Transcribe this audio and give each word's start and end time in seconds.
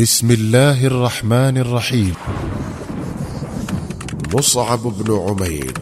بسم 0.00 0.30
الله 0.30 0.86
الرحمن 0.86 1.58
الرحيم. 1.58 2.14
مصعب 4.34 4.82
بن 4.82 5.08
عمير 5.28 5.74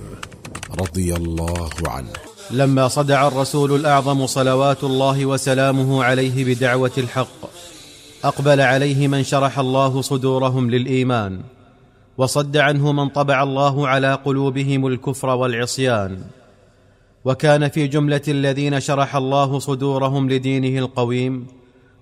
رضي 0.81 1.15
الله 1.15 1.71
عنه. 1.87 2.13
لما 2.51 2.89
صدع 2.89 3.29
الرسول 3.29 3.75
الأعظم 3.75 4.27
صلوات 4.27 4.85
الله 4.85 5.27
وسلامه 5.27 6.05
عليه 6.05 6.45
بدعوة 6.45 6.91
الحق 6.99 7.39
أقبل 8.25 8.61
عليه 8.61 9.09
من 9.09 9.23
شرح 9.23 9.59
الله 9.59 10.03
صدورهم 10.03 10.71
للإيمان 10.71 11.41
وصد 12.19 12.57
عنه 12.57 12.93
من 12.93 13.09
طبع 13.09 13.43
الله 13.43 13.89
على 13.89 14.15
قلوبهم 14.15 14.87
الكفر 14.87 15.29
والعصيان 15.29 16.19
وكان 17.25 17.69
في 17.69 17.87
جملة 17.87 18.27
الذين 18.29 18.81
شرح 18.81 19.17
الله 19.17 19.59
صدورهم 19.59 20.31
لدينه 20.31 20.79
القويم 20.79 21.58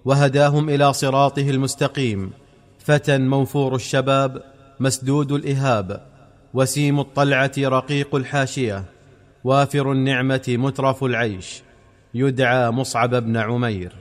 وهداهم 0.07 0.69
إلى 0.69 0.93
صراطه 0.93 1.51
المستقيم. 1.51 2.31
فتى 2.79 3.19
موفور 3.19 3.75
الشباب 3.75 4.43
مسدود 4.81 5.33
الإهاب 5.33 6.07
وسيم 6.55 7.01
الطلعة 7.01 7.53
رقيق 7.59 8.15
الحاشية 8.15 8.85
وافر 9.45 9.93
النعمة 9.93 10.43
مترف 10.49 11.05
العيش 11.05 11.63
يدعى 12.15 12.71
مصعب 12.71 13.15
بن 13.15 13.37
عمير. 13.37 13.93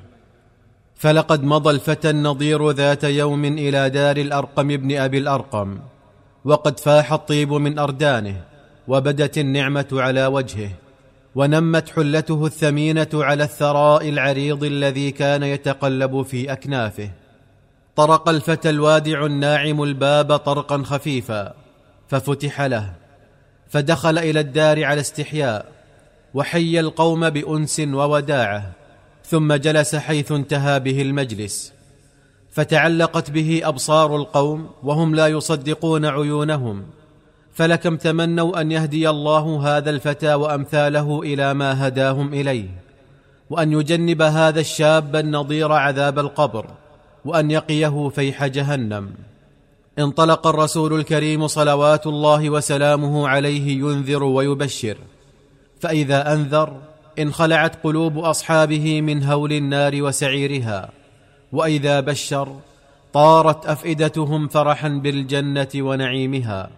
فلقد 0.95 1.43
مضى 1.43 1.69
الفتى 1.69 2.09
النضير 2.09 2.71
ذات 2.71 3.03
يوم 3.03 3.45
إلى 3.45 3.89
دار 3.89 4.17
الأرقم 4.17 4.67
بن 4.67 4.97
أبي 4.97 5.17
الأرقم 5.17 5.79
وقد 6.45 6.79
فاح 6.79 7.13
الطيب 7.13 7.53
من 7.53 7.79
أردانه 7.79 8.41
وبدت 8.87 9.37
النعمة 9.37 9.87
على 9.91 10.25
وجهه. 10.25 10.69
ونمت 11.35 11.89
حلته 11.89 12.45
الثمينة 12.45 13.09
على 13.13 13.43
الثراء 13.43 14.09
العريض 14.09 14.63
الذي 14.63 15.11
كان 15.11 15.43
يتقلب 15.43 16.21
في 16.21 16.51
أكنافه. 16.51 17.09
طرق 17.95 18.29
الفتى 18.29 18.69
الوادع 18.69 19.25
الناعم 19.25 19.83
الباب 19.83 20.37
طرقا 20.37 20.83
خفيفا 20.83 21.53
ففتح 22.07 22.61
له. 22.61 22.93
فدخل 23.69 24.17
إلى 24.17 24.39
الدار 24.39 24.83
على 24.83 25.01
استحياء 25.01 25.65
وحي 26.33 26.79
القوم 26.79 27.29
بأنس 27.29 27.79
ووداعة 27.79 28.71
ثم 29.25 29.53
جلس 29.53 29.95
حيث 29.95 30.31
انتهى 30.31 30.79
به 30.79 31.01
المجلس. 31.01 31.73
فتعلقت 32.51 33.31
به 33.31 33.61
أبصار 33.63 34.15
القوم 34.15 34.69
وهم 34.83 35.15
لا 35.15 35.27
يصدقون 35.27 36.05
عيونهم. 36.05 36.85
فلكم 37.55 37.97
تمنوا 37.97 38.61
أن 38.61 38.71
يهدي 38.71 39.09
الله 39.09 39.61
هذا 39.63 39.89
الفتى 39.89 40.33
وأمثاله 40.33 41.21
إلى 41.21 41.53
ما 41.53 41.87
هداهم 41.87 42.33
إليه 42.33 42.69
وأن 43.49 43.71
يجنب 43.71 44.21
هذا 44.21 44.59
الشاب 44.59 45.15
النضير 45.15 45.71
عذاب 45.71 46.19
القبر 46.19 46.65
وأن 47.25 47.51
يقيه 47.51 48.09
فيح 48.09 48.45
جهنم. 48.45 49.13
انطلق 49.99 50.47
الرسول 50.47 50.99
الكريم 50.99 51.47
صلوات 51.47 52.07
الله 52.07 52.49
وسلامه 52.49 53.27
عليه 53.27 53.79
ينذر 53.79 54.23
ويبشر. 54.23 54.97
فإذا 55.79 56.33
أنذر 56.33 56.77
انخلعت 57.19 57.83
قلوب 57.83 58.17
أصحابه 58.17 59.01
من 59.01 59.23
هول 59.23 59.53
النار 59.53 60.01
وسعيرها 60.01 60.89
وإذا 61.51 61.99
بشر 61.99 62.55
طارت 63.13 63.65
أفئدتهم 63.65 64.47
فرحا 64.47 64.89
بالجنة 64.89 65.69
ونعيمها. 65.75 66.69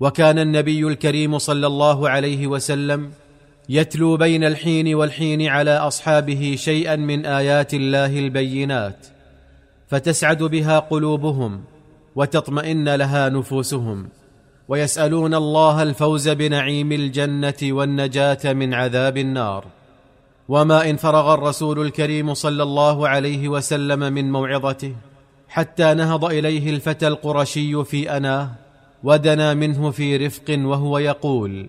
وكان 0.00 0.38
النبي 0.38 0.86
الكريم 0.86 1.38
صلى 1.38 1.66
الله 1.66 2.08
عليه 2.08 2.46
وسلم 2.46 3.10
يتلو 3.68 4.16
بين 4.16 4.44
الحين 4.44 4.94
والحين 4.94 5.48
على 5.48 5.76
أصحابه 5.76 6.54
شيئا 6.58 6.96
من 6.96 7.26
آيات 7.26 7.74
الله 7.74 8.18
البينات 8.18 9.06
فتسعد 9.88 10.42
بها 10.42 10.78
قلوبهم 10.78 11.60
وتطمئن 12.16 12.94
لها 12.94 13.28
نفوسهم 13.28 14.08
ويسألون 14.68 15.34
الله 15.34 15.82
الفوز 15.82 16.28
بنعيم 16.28 16.92
الجنة 16.92 17.54
والنجاة 17.62 18.52
من 18.52 18.74
عذاب 18.74 19.16
النار. 19.16 19.64
وما 20.48 20.90
إن 20.90 20.96
فرغ 20.96 21.34
الرسول 21.34 21.80
الكريم 21.80 22.34
صلى 22.34 22.62
الله 22.62 23.08
عليه 23.08 23.48
وسلم 23.48 24.12
من 24.12 24.32
موعظته 24.32 24.94
حتى 25.48 25.94
نهض 25.94 26.24
إليه 26.24 26.70
الفتى 26.70 27.08
القرشي 27.08 27.84
في 27.84 28.16
أناه 28.16 28.50
ودنا 29.04 29.54
منه 29.54 29.90
في 29.90 30.16
رفق 30.16 30.44
وهو 30.58 30.98
يقول 30.98 31.68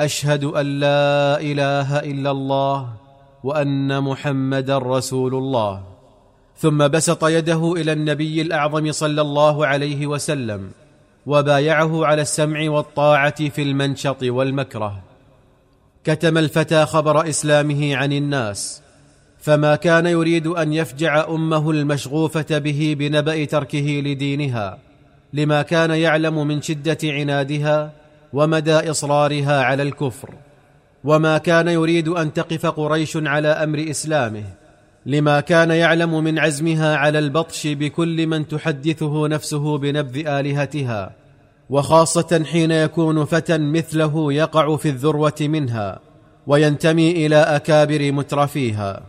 أشهد 0.00 0.44
أن 0.44 0.66
لا 0.66 1.40
إله 1.40 1.98
إلا 1.98 2.30
الله 2.30 2.88
وأن 3.44 4.02
محمدا 4.02 4.78
رسول 4.78 5.34
الله. 5.34 5.82
ثم 6.56 6.88
بسط 6.88 7.24
يده 7.24 7.72
إلى 7.72 7.92
النبي 7.92 8.42
الأعظم 8.42 8.92
صلى 8.92 9.20
الله 9.20 9.66
عليه 9.66 10.06
وسلم 10.06 10.70
وبايعه 11.26 12.06
على 12.06 12.22
السمع 12.22 12.70
والطاعة 12.70 13.48
في 13.48 13.62
المنشط 13.62 14.22
والمكره. 14.22 15.02
كتم 16.04 16.38
الفتى 16.38 16.86
خبر 16.86 17.28
إسلامه 17.28 17.96
عن 17.96 18.12
الناس 18.12 18.82
فما 19.38 19.76
كان 19.76 20.06
يريد 20.06 20.46
أن 20.46 20.72
يفجع 20.72 21.28
أمه 21.28 21.70
المشغوفة 21.70 22.58
به 22.58 22.96
بنبأ 22.98 23.44
تركه 23.44 24.02
لدينها. 24.04 24.91
لما 25.32 25.62
كان 25.62 25.90
يعلم 25.90 26.46
من 26.46 26.62
شدة 26.62 26.98
عنادها 27.04 27.92
ومدى 28.32 28.74
إصرارها 28.90 29.62
على 29.62 29.82
الكفر 29.82 30.34
وما 31.04 31.38
كان 31.38 31.68
يريد 31.68 32.08
أن 32.08 32.32
تقف 32.32 32.66
قريش 32.66 33.16
على 33.16 33.48
أمر 33.48 33.86
إسلامه 33.90 34.44
لما 35.06 35.40
كان 35.40 35.70
يعلم 35.70 36.24
من 36.24 36.38
عزمها 36.38 36.96
على 36.96 37.18
البطش 37.18 37.66
بكل 37.66 38.26
من 38.26 38.48
تحدثه 38.48 39.28
نفسه 39.28 39.78
بنبذ 39.78 40.26
آلهتها 40.26 41.10
وخاصة 41.70 42.44
حين 42.52 42.70
يكون 42.70 43.24
فتى 43.24 43.58
مثله 43.58 44.32
يقع 44.32 44.76
في 44.76 44.88
الذروة 44.88 45.34
منها 45.40 45.98
وينتمي 46.46 47.26
إلى 47.26 47.36
أكابر 47.36 48.12
مترفيها. 48.12 49.02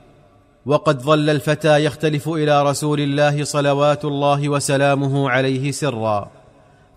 وقد 0.66 1.02
ظل 1.02 1.30
الفتى 1.30 1.84
يختلف 1.84 2.30
إلى 2.30 2.64
رسول 2.64 3.00
الله 3.00 3.44
صلوات 3.44 4.06
الله 4.06 4.50
وسلامه 4.50 5.30
عليه 5.30 5.72
سرا 5.72 6.32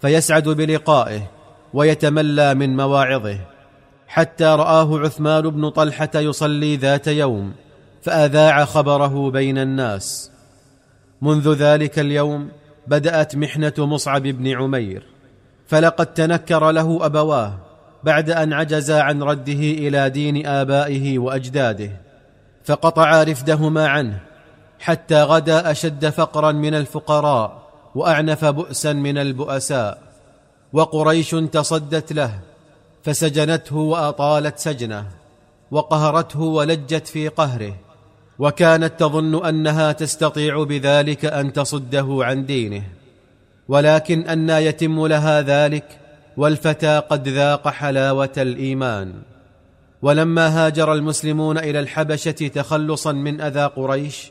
فيسعد 0.01 0.49
بلقائه 0.49 1.31
ويتملى 1.75 2.55
من 2.55 2.77
مواعظه. 2.77 3.39
حتى 4.09 4.45
رآه 4.45 4.99
عثمان 4.99 5.51
بن 5.51 5.69
طلحة 5.69 6.11
يصلي 6.15 6.77
ذات 6.77 7.07
يوم 7.07 7.53
فأذاع 8.03 8.65
خبره 8.65 9.31
بين 9.31 9.59
الناس. 9.59 10.31
منذ 11.23 11.55
ذلك 11.55 11.99
اليوم 11.99 12.49
بدأت 12.87 13.37
محنة 13.37 13.75
مصعب 13.79 14.23
بن 14.23 14.49
عمير 14.49 15.03
فلقد 15.67 16.07
تنكر 16.07 16.71
له 16.71 17.07
أبواه 17.07 17.59
بعد 18.05 18.31
أن 18.31 18.53
عجزا 18.53 19.03
عن 19.03 19.23
رده 19.23 19.53
إلى 19.53 20.11
دين 20.11 20.47
آبائه 20.47 21.19
وأجداده. 21.19 22.06
فقطعا 22.67 23.25
رفدهما 23.25 23.89
عنه 23.89 24.21
حتى 24.79 25.23
غدا 25.23 25.71
أشد 25.71 26.09
فقرا 26.09 26.53
من 26.53 26.75
الفقراء 26.75 27.63
وأعنف 27.95 28.45
بؤسا 28.45 28.93
من 28.93 29.19
البؤساء 29.19 29.99
وقريش 30.73 31.31
تصدت 31.31 32.13
له 32.13 32.39
فسجنته 33.05 33.77
وأطالت 33.77 34.59
سجنه 34.59 35.07
وقهرته 35.71 36.41
ولجت 36.41 37.07
في 37.07 37.29
قهره 37.29 37.75
وكانت 38.39 39.01
تظن 39.01 39.47
أنها 39.47 39.93
تستطيع 39.93 40.65
بذلك 40.65 41.25
أن 41.25 41.53
تصده 41.53 42.19
عن 42.21 42.47
دينه 42.47 42.83
ولكن 43.69 44.21
أنا 44.21 44.59
يتم 44.59 45.07
لها 45.07 45.43
ذلك 45.43 45.99
والفتى 46.37 47.03
قد 47.11 47.29
ذاق 47.29 47.69
حلاوة 47.69 48.33
الإيمان 48.39 49.13
ولما 50.07 50.49
هاجر 50.49 50.93
المسلمون 50.93 51.59
إلى 51.59 51.81
الحبشة 51.81 52.31
تخلصا 52.31 53.13
من 53.13 53.41
أذى 53.41 53.65
قريش 53.77 54.31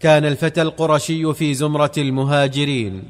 كان 0.00 0.24
الفتى 0.24 0.62
القرشي 0.62 1.34
في 1.34 1.54
زمرة 1.54 1.92
المهاجرين. 1.98 3.02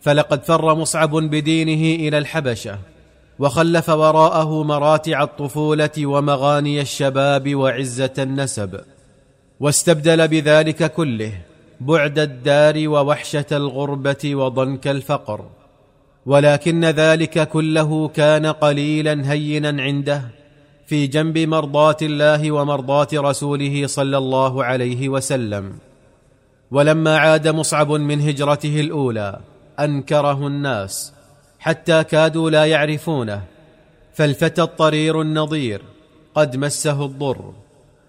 فلقد 0.00 0.44
فر 0.44 0.74
مصعب 0.74 1.10
بدينه 1.10 2.08
إلى 2.08 2.18
الحبشة 2.18 2.78
وخلف 3.38 3.88
وراءه 3.88 4.62
مراتع 4.62 5.22
الطفولة 5.22 6.06
ومغاني 6.06 6.80
الشباب 6.80 7.54
وعزة 7.54 8.14
النسب. 8.18 8.80
واستبدل 9.60 10.28
بذلك 10.28 10.92
كله 10.92 11.32
بعد 11.80 12.18
الدار 12.18 12.88
ووحشة 12.88 13.46
الغربة 13.52 14.34
وضنك 14.34 14.88
الفقر. 14.88 15.44
ولكن 16.26 16.84
ذلك 16.84 17.48
كله 17.48 18.08
كان 18.08 18.46
قليلا 18.46 19.32
هينا 19.32 19.82
عنده 19.82 20.43
في 20.86 21.06
جنب 21.06 21.38
مرضاة 21.38 21.96
الله 22.02 22.52
ومرضاة 22.52 23.08
رسوله 23.14 23.86
صلى 23.86 24.18
الله 24.18 24.64
عليه 24.64 25.08
وسلم. 25.08 25.72
ولما 26.70 27.18
عاد 27.18 27.48
مصعب 27.48 27.92
من 27.92 28.20
هجرته 28.20 28.80
الأولى 28.80 29.40
أنكره 29.80 30.46
الناس 30.46 31.12
حتى 31.58 32.04
كادوا 32.04 32.50
لا 32.50 32.64
يعرفونه. 32.64 33.42
فالفتى 34.14 34.62
الطرير 34.62 35.20
النظير 35.20 35.82
قد 36.34 36.56
مسه 36.56 37.04
الضر 37.04 37.52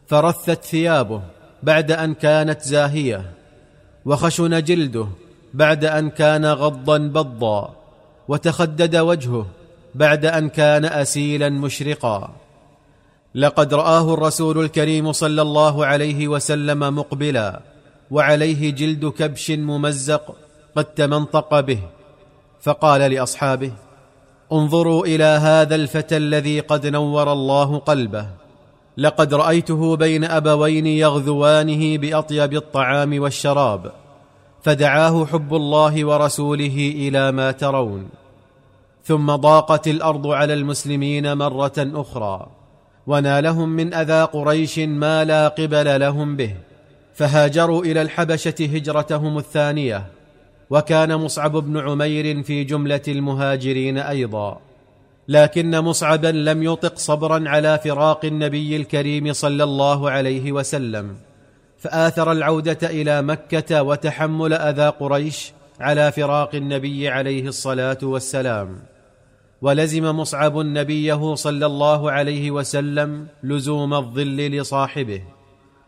فرثت 0.08 0.64
ثيابه 0.64 1.22
بعد 1.64 1.92
أن 1.92 2.14
كانت 2.14 2.62
زاهية 2.62 3.32
وخشن 4.06 4.64
جلده 4.64 5.08
بعد 5.54 5.86
أن 5.86 6.10
كان 6.10 6.46
غضا 6.46 6.98
بضا 6.98 7.76
وتخدد 8.28 8.96
وجهه 8.96 9.48
بعد 9.96 10.26
أن 10.26 10.50
كان 10.50 10.86
اسيلا 10.86 11.50
مشرقا. 11.50 12.36
لقد 13.36 13.74
رآه 13.74 14.14
الرسول 14.14 14.60
الكريم 14.60 15.12
صلى 15.12 15.42
الله 15.42 15.86
عليه 15.86 16.28
وسلم 16.28 16.80
مقبلا 16.96 17.62
وعليه 18.12 18.72
جلد 18.72 19.06
كبش 19.06 19.52
ممزق 19.52 20.36
قد 20.76 20.86
تمنطق 20.86 21.60
به. 21.60 21.80
فقال 22.62 23.02
لأصحابه 23.12 23.72
انظروا 24.52 25.06
إلى 25.06 25.24
هذا 25.24 25.76
الفتى 25.76 26.18
الذي 26.18 26.60
قد 26.60 26.88
نور 26.88 27.32
الله 27.32 27.78
قلبه. 27.78 28.28
لقد 28.98 29.34
رأيته 29.34 29.96
بين 29.96 30.24
أبوين 30.24 30.86
يغذوانه 30.86 31.98
بأطيب 31.98 32.54
الطعام 32.54 33.22
والشراب 33.22 33.92
فدعاه 34.64 35.26
حب 35.26 35.54
الله 35.56 36.06
ورسوله 36.06 36.94
إلى 36.96 37.32
ما 37.32 37.52
ترون. 37.52 38.10
ثم 39.04 39.36
ضاقت 39.36 39.88
الأرض 39.88 40.28
على 40.28 40.54
المسلمين 40.54 41.38
مرة 41.38 41.74
أخرى. 41.78 42.48
ونالهم 43.08 43.70
من 43.70 43.94
أذى 43.94 44.24
قريش 44.24 44.80
ما 44.80 45.24
لا 45.24 45.48
قبل 45.48 46.00
لهم 46.00 46.36
به. 46.36 46.54
فهاجروا 47.14 47.84
إلى 47.84 48.02
الحبشة 48.02 48.56
هجرتهم 48.60 49.38
الثانية. 49.38 50.06
وكان 50.70 51.16
مصعب 51.16 51.52
بن 51.52 51.78
عمير 51.78 52.44
في 52.44 52.64
جملة 52.64 53.02
المهاجرين 53.08 53.98
أيضا. 53.98 54.60
لكن 55.28 55.80
مصعبا 55.80 56.28
لم 56.28 56.64
يطق 56.64 56.98
صبرا 56.98 57.50
على 57.50 57.80
فراق 57.84 58.26
النبي 58.26 58.76
الكريم 58.76 59.34
صلى 59.34 59.64
الله 59.64 60.10
عليه 60.10 60.52
وسلم. 60.52 61.16
فآثر 61.80 62.32
العودة 62.32 62.78
إلى 62.84 63.22
مكة 63.22 63.84
وتحمل 63.84 64.54
أذى 64.54 64.90
قريش 64.90 65.54
على 65.80 66.12
فراق 66.12 66.56
النبي 66.56 67.10
عليه 67.10 67.48
الصلاة 67.48 67.98
والسلام. 68.04 68.80
ولزم 69.62 70.04
مصعب 70.04 70.58
نبيه 70.58 71.36
صلى 71.36 71.66
الله 71.66 72.12
عليه 72.12 72.52
وسلم 72.52 73.28
لزوم 73.44 73.94
الظل 73.94 74.38
لصاحبه 74.38 75.22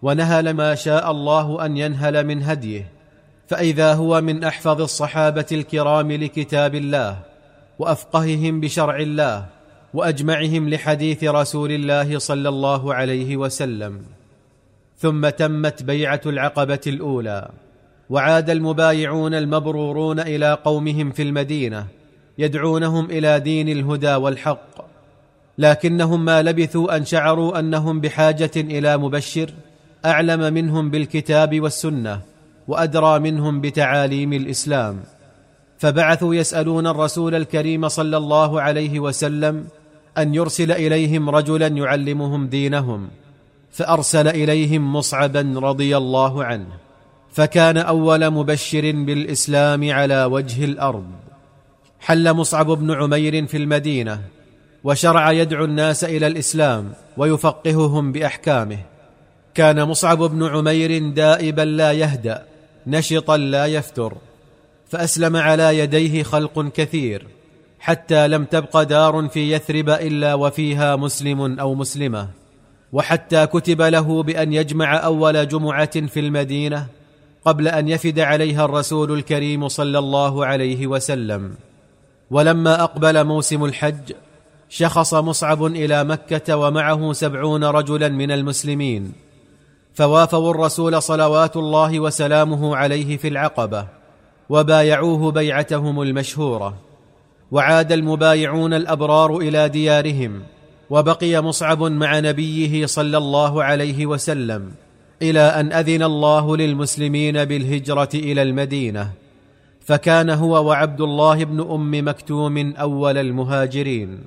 ونهل 0.02 0.54
ما 0.54 0.76
شاء 0.76 1.12
الله 1.12 1.66
أن 1.66 1.78
ينهل 1.78 2.26
من 2.26 2.44
هديه 2.44 2.92
فإذا 3.48 3.94
هو 3.94 4.22
من 4.22 4.44
أحفظ 4.44 4.82
الصحابة 4.82 5.46
الكرام 5.52 6.12
لكتاب 6.12 6.76
الله 6.76 7.20
وأفقههم 7.80 8.60
بشرع 8.60 8.98
الله 9.00 9.46
وأجمعهم 9.94 10.70
لحديث 10.70 11.24
رسول 11.24 11.72
الله 11.72 12.20
صلى 12.20 12.50
الله 12.50 12.94
عليه 12.94 13.38
وسلم. 13.38 14.02
ثم 14.98 15.30
تمت 15.30 15.84
بيعة 15.84 16.22
العقبة 16.26 16.80
الأولى 16.88 17.50
وعاد 18.10 18.50
المبايعون 18.50 19.34
المبرورون 19.34 20.20
إلى 20.20 20.54
قومهم 20.54 21.12
في 21.12 21.22
المدينة 21.22 21.88
يدعونهم 22.38 23.06
إلى 23.06 23.40
دين 23.40 23.70
الهدى 23.70 24.16
والحق 24.16 24.88
لكنهم 25.58 26.26
ما 26.26 26.42
لبثوا 26.42 26.96
أن 26.98 27.06
شعروا 27.06 27.60
أنهم 27.60 28.02
بحاجة 28.02 28.52
إلى 28.56 28.98
مبشر 28.98 29.54
أعلم 30.06 30.54
منهم 30.54 30.90
بالكتاب 30.90 31.62
والسنة 31.62 32.22
وأدرى 32.68 33.20
منهم 33.20 33.62
بتعاليم 33.62 34.34
الإسلام. 34.34 35.00
فبعثوا 35.78 36.36
يسألون 36.36 36.88
الرسول 36.88 37.36
الكريم 37.36 37.88
صلى 37.88 38.18
الله 38.18 38.62
عليه 38.62 39.00
وسلم 39.00 39.68
أن 40.18 40.36
يرسل 40.36 40.72
إليهم 40.72 41.30
رجلا 41.30 41.68
يعلمهم 41.68 42.48
دينهم 42.48 43.10
فأرسل 43.72 44.28
إليهم 44.28 44.94
مصعبا 44.94 45.54
رضي 45.58 45.98
الله 45.98 46.44
عنه 46.44 46.68
فكان 47.32 47.78
أول 47.78 48.30
مبشر 48.30 48.92
بالإسلام 48.92 49.92
على 49.92 50.24
وجه 50.26 50.66
الأرض. 50.66 51.27
حل 52.08 52.34
مصعب 52.34 52.72
بن 52.72 52.92
عمير 52.92 53.48
في 53.48 53.58
المدينة 53.58 54.22
وشرع 54.84 55.32
يدعو 55.32 55.66
الناس 55.66 56.04
إلى 56.04 56.28
الإسلام 56.28 56.94
ويفقههم 57.18 58.12
بأحكامه. 58.12 58.78
كان 59.54 59.84
مصعب 59.84 60.18
بن 60.24 60.44
عمير 60.44 61.10
دائبا 61.10 61.62
لا 61.62 61.92
يهدأ 61.92 62.46
نشطا 62.88 63.38
لا 63.38 63.66
يفتر 63.66 64.18
فأسلم 64.90 65.36
على 65.36 65.80
يديه 65.80 66.24
خلق 66.24 66.72
كثير 66.72 67.28
حتى 67.80 68.28
لم 68.28 68.46
تبق 68.46 68.84
دار 68.84 69.28
في 69.28 69.52
يثرب 69.52 69.90
إلا 69.90 70.34
وفيها 70.34 70.96
مسلم 70.96 71.60
أو 71.60 71.76
مسلمة. 71.76 72.30
وحتى 72.94 73.48
كتب 73.48 73.82
له 73.82 74.24
بأن 74.24 74.54
يجمع 74.54 75.06
أول 75.06 75.48
جمعة 75.48 76.08
في 76.08 76.20
المدينة 76.20 76.88
قبل 77.46 77.68
أن 77.68 77.88
يفد 77.88 78.20
عليها 78.20 78.66
الرسول 78.66 79.12
الكريم 79.12 79.68
صلى 79.68 80.00
الله 80.00 80.46
عليه 80.46 80.88
وسلم. 80.88 81.67
ولما 82.32 82.84
أقبل 82.84 83.24
موسم 83.24 83.66
الحج 83.66 84.14
شخص 84.70 85.14
مصعب 85.14 85.66
إلى 85.66 86.04
مكة 86.04 86.58
ومعه 86.58 87.14
سبعون 87.14 87.64
رجلا 87.64 88.10
من 88.10 88.32
المسلمين 88.32 89.14
فوافوا 89.94 90.52
الرسول 90.52 91.02
صلوات 91.02 91.58
الله 91.58 92.00
وسلامه 92.00 92.76
عليه 92.76 93.18
في 93.18 93.28
العقبة 93.28 93.88
وبايعوه 94.50 95.32
بيعتهم 95.32 96.02
المشهورة. 96.02 96.74
وعاد 97.52 97.92
المبايعون 97.92 98.74
الأبرار 98.74 99.38
إلى 99.38 99.70
ديارهم 99.70 100.44
وبقي 100.90 101.44
مصعب 101.44 101.84
مع 101.84 102.20
نبيه 102.20 102.86
صلى 102.86 103.18
الله 103.18 103.64
عليه 103.64 104.06
وسلم 104.06 104.72
إلى 105.22 105.40
أن 105.40 105.74
أذن 105.74 106.04
الله 106.04 106.58
للمسلمين 106.58 107.46
بالهجرة 107.46 108.10
إلى 108.14 108.42
المدينة. 108.42 109.10
فكان 109.88 110.30
هو 110.30 110.68
وعبد 110.68 111.02
الله 111.02 111.44
بن 111.44 111.60
أم 111.60 112.08
مكتوم 112.08 112.76
أول 112.76 113.18
المهاجرين. 113.18 114.20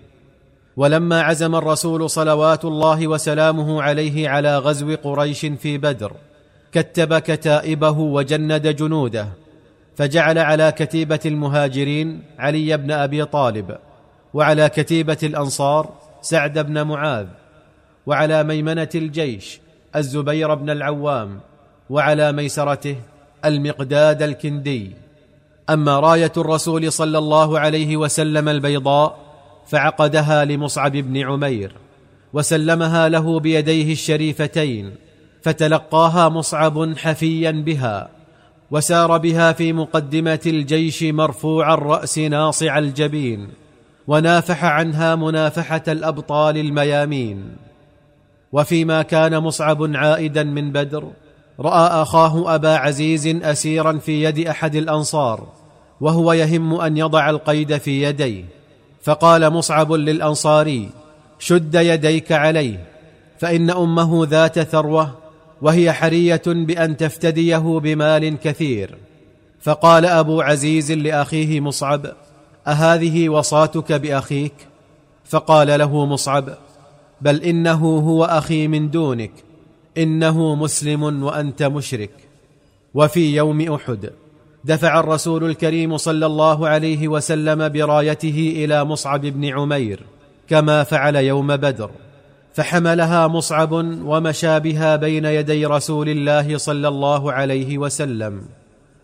ولما 0.77 1.23
عزم 1.23 1.55
الرسول 1.55 2.11
صلوات 2.11 2.65
الله 2.65 3.09
وسلامه 3.09 3.83
عليه 3.83 4.29
على 4.29 4.59
غزو 4.59 4.97
قريش 4.97 5.47
في 5.47 5.79
بدر 5.79 6.13
كتب 6.73 7.19
كتائبه 7.19 7.99
وجند 7.99 8.67
جنوده 8.67 9.29
فجعل 9.97 10.39
على 10.39 10.73
كتيبة 10.73 11.21
المهاجرين 11.27 12.23
علي 12.39 12.77
بن 12.77 12.91
أبي 12.91 13.25
طالب 13.25 13.77
وعلى 14.35 14.69
كتيبة 14.69 15.19
الأنصار 15.23 15.89
سعد 16.23 16.59
بن 16.59 16.83
معاذ 16.83 17.27
وعلى 18.07 18.45
ميمنة 18.45 18.89
الجيش 18.95 19.61
الزبير 19.97 20.55
بن 20.55 20.71
العوام 20.71 21.41
وعلى 21.91 22.33
ميسرته 22.33 22.97
المقداد 23.45 24.23
الكندي. 24.23 25.00
أما 25.71 26.01
راية 26.01 26.33
الرسول 26.37 26.93
صلى 26.93 27.19
الله 27.19 27.59
عليه 27.59 27.97
وسلم 27.97 28.49
البيضاء 28.49 29.19
فعقدها 29.67 30.45
لمصعب 30.45 30.93
بن 30.93 31.17
عمير 31.17 31.73
وسلمها 32.33 33.09
له 33.09 33.41
بيديه 33.41 33.93
الشريفتين 33.93 34.95
فتلقاها 35.43 36.29
مصعب 36.29 36.97
حفيا 36.97 37.51
بها 37.51 38.09
وسار 38.71 39.19
بها 39.19 39.53
في 39.53 39.73
مقدمة 39.73 40.41
الجيش 40.47 41.03
مرفوع 41.03 41.75
الرأس 41.75 42.19
ناصع 42.19 42.79
الجبين 42.79 43.49
ونافح 44.07 44.65
عنها 44.65 45.15
منافحة 45.15 45.83
الأبطال 45.89 46.57
الميامين. 46.57 47.57
وفيما 48.53 49.03
كان 49.03 49.39
مصعب 49.39 49.97
عائدا 49.97 50.43
من 50.43 50.73
بدر 50.73 51.11
رأى 51.61 52.03
أخاه 52.03 52.55
أبا 52.55 52.77
عزيز 52.77 53.27
اسيرا 53.27 53.99
في 53.99 54.25
يد 54.25 54.47
أحد 54.47 54.75
الأنصار 54.77 55.60
وهو 56.01 56.33
يهم 56.33 56.81
أن 56.81 56.97
يضع 56.97 57.31
القيد 57.31 57.77
في 57.77 58.03
يديه. 58.03 58.45
فقال 59.03 59.51
مصعب 59.51 59.93
للأنصاري 59.93 60.91
شد 61.39 61.75
يديك 61.75 62.33
عليه 62.33 62.87
فإن 63.39 63.71
أمه 63.71 64.27
ذات 64.27 64.59
ثروة 64.59 65.15
وهي 65.63 65.93
حرية 65.93 66.43
بأن 66.47 66.97
تفتديه 66.97 67.79
بمال 67.79 68.39
كثير. 68.41 68.97
فقال 69.61 70.07
أبو 70.07 70.41
عزيز 70.41 70.93
لأخيه 70.93 71.61
مصعب 71.61 72.07
أهذه 72.67 73.29
وصاتك 73.29 73.93
بأخيك؟ 73.93 74.55
فقال 75.25 75.79
له 75.79 76.07
مصعب 76.07 76.49
بل 77.21 77.43
إنه 77.43 77.99
هو 77.99 78.25
أخي 78.25 78.69
من 78.69 78.91
دونك 78.91 79.33
إنه 79.99 80.55
مسلم 80.55 81.23
وأنت 81.23 81.63
مشرك. 81.63 82.11
وفي 82.95 83.37
يوم 83.37 83.73
أحد 83.73 84.11
دفع 84.65 85.01
الرسول 85.01 85.45
الكريم 85.45 85.97
صلى 85.97 86.27
الله 86.27 86.69
عليه 86.69 87.09
وسلم 87.09 87.69
برايته 87.69 88.53
إلى 88.57 88.85
مصعب 88.85 89.21
بن 89.21 89.45
عمير 89.45 90.01
كما 90.49 90.85
فعل 90.85 91.17
يوم 91.17 91.57
بدر 91.57 91.91
فحملها 92.55 93.29
مصعب 93.29 93.73
ومشى 94.05 94.61
بها 94.61 94.97
بين 94.97 95.25
يدي 95.25 95.67
رسول 95.67 96.09
الله 96.09 96.59
صلى 96.59 96.89
الله 96.89 97.33
عليه 97.33 97.79
وسلم 97.79 98.43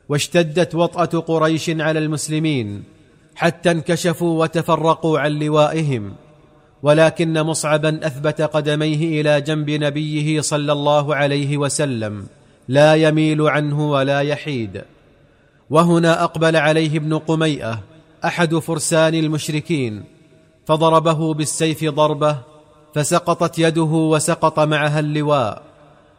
واشتدت 0.09 0.75
وطأة 0.75 1.21
قريش 1.21 1.71
على 1.71 1.99
المسلمين 1.99 2.83
حتى 3.35 3.71
انكشفوا 3.71 4.43
وتفرقوا 4.43 5.19
عن 5.19 5.33
لوائهم 5.33 6.13
ولكن 6.83 7.43
مصعبا 7.43 8.07
أثبت 8.07 8.43
قدميه 8.43 9.21
إلى 9.21 9.41
جنب 9.41 9.71
نبيه 9.71 10.41
صلى 10.41 10.73
الله 10.73 11.15
عليه 11.15 11.57
وسلم 11.57 12.27
لا 12.69 12.95
يميل 12.95 13.43
عنه 13.43 13.91
ولا 13.91 14.21
يحيد. 14.21 14.83
وهنا 15.71 16.25
أقبل 16.25 16.57
عليه 16.57 16.97
ابن 16.97 17.19
قميئة 17.19 17.81
أحد 18.25 18.55
فرسان 18.55 19.15
المشركين 19.15 20.05
فضربه 20.67 21.35
بالسيف 21.35 21.85
ضربة 21.85 22.37
فسقطت 22.95 23.59
يده 23.59 23.83
وسقط 23.83 24.61
معها 24.61 25.01
اللواء 25.01 25.63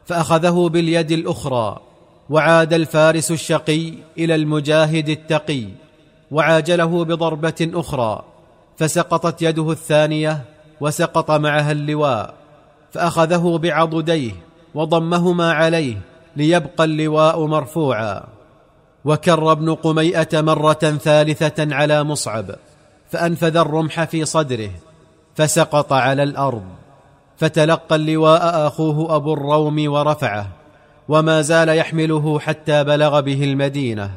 فأخذه 0.06 0.70
باليد 0.70 1.12
الأخرى 1.12 1.80
وعاد 2.30 2.74
الفارس 2.74 3.32
الشقي 3.32 3.94
إلى 4.18 4.36
المجاهد 4.36 5.10
التقي 5.10 5.64
وعاجله 6.32 7.06
بضربة 7.06 7.72
أخرى 7.74 8.24
فسقطت 8.78 9.42
يده 9.42 9.72
الثانية 9.72 10.42
وسقط 10.82 11.32
معها 11.32 11.72
اللواء 11.72 12.34
فأخذه 12.92 13.58
بعضديه 13.58 14.32
وضمهما 14.76 15.54
عليه 15.54 15.98
ليبقى 16.36 16.84
اللواء 16.84 17.46
مرفوعا. 17.46 18.24
وكر 19.06 19.52
ابن 19.52 19.74
قميئة 19.76 20.42
مرة 20.42 20.98
ثالثة 21.04 21.76
على 21.76 22.04
مصعب 22.04 22.46
فأنفذ 23.10 23.58
الرمح 23.58 24.04
في 24.04 24.26
صدره 24.26 24.72
فسقط 25.36 25.94
على 25.94 26.24
الأرض 26.24 26.64
فتلقى 27.38 27.96
اللواء 27.96 28.68
أخوه 28.68 29.16
أبو 29.16 29.34
الروم 29.34 29.92
ورفعه 29.92 30.48
وما 31.10 31.42
زال 31.42 31.70
يحمله 31.70 32.40
حتى 32.40 32.84
بلغ 32.84 33.20
به 33.20 33.44
المدينة. 33.44 34.12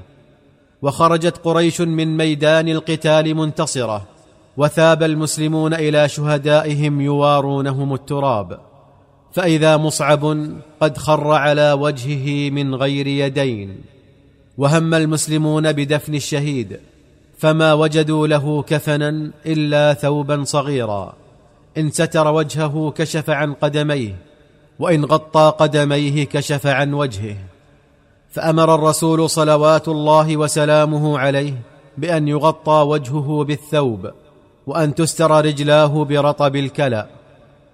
وخرجت 0.83 1.41
قريش 1.45 1.81
من 1.81 2.17
ميدان 2.17 2.69
القتال 2.69 3.35
منتصرة 3.35 4.03
وثاب 4.57 5.03
المسلمون 5.03 5.75
إلى 5.75 6.09
شهدائهم 6.09 7.01
يوارونهم 7.01 7.95
التراب. 7.95 8.59
فإذا 9.33 9.77
مصعب 9.77 10.51
قد 10.81 10.99
خر 10.99 11.33
على 11.33 11.73
وجهه 11.73 12.51
من 12.51 12.75
غير 12.75 13.07
يدين. 13.07 13.81
وهم 14.59 14.95
المسلمون 14.95 15.73
بدفن 15.73 16.15
الشهيد 16.15 16.81
فما 17.39 17.73
وجدوا 17.73 18.27
له 18.27 18.63
كفنا 18.63 19.31
إلا 19.47 19.95
ثوبا 19.95 20.45
صغيرا. 20.45 21.15
إن 21.79 21.91
ستر 21.91 22.29
وجهه 22.29 22.91
كشف 22.97 23.31
عن 23.31 23.55
قدميه 23.55 24.17
وإن 24.79 25.05
غطى 25.05 25.53
قدميه 25.59 26.25
كشف 26.25 26.67
عن 26.67 26.95
وجهه. 26.95 27.37
فأمر 28.31 28.75
الرسول 28.75 29.31
صلوات 29.31 29.89
الله 29.89 30.37
وسلامه 30.37 31.19
عليه 31.19 31.55
بأن 31.99 32.29
يغطى 32.29 32.85
وجهه 32.89 33.45
بالثوب 33.45 34.11
وأن 34.67 34.95
تستر 34.95 35.45
رجلاه 35.45 36.05
برطب 36.05 36.57
الكلى. 36.57 37.07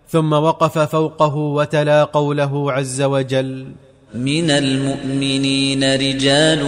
ثم 0.08 0.32
وقف 0.32 0.78
فوقه 0.78 1.36
وتلا 1.36 2.04
قوله 2.04 2.72
عز 2.72 3.02
وجل 3.02 3.72
من 4.14 4.50
المؤمنين 4.50 5.94
رجال 5.94 6.62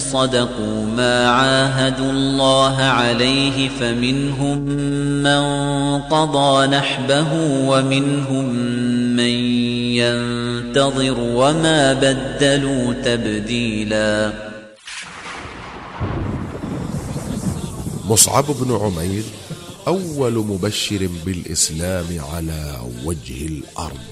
صدقوا 0.00 0.84
ما 0.96 1.28
عاهدوا 1.28 2.10
الله 2.10 2.76
عليه 2.76 3.68
فمنهم 3.68 4.58
من 5.22 5.42
قضى 6.02 6.66
نحبه 6.66 7.32
ومنهم 7.68 8.54
من 9.16 9.34
ينتظر 10.00 11.20
وما 11.20 11.92
بدلوا 11.92 12.92
تبديلا. 12.92 14.32
مصعب 18.08 18.44
بن 18.60 18.76
عمير 18.76 19.22
أول 19.88 20.32
مبشر 20.32 21.08
بالإسلام 21.26 22.06
على 22.32 22.76
وجه 23.04 23.46
الأرض. 23.46 24.11